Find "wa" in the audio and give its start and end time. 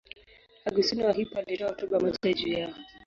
1.05-1.13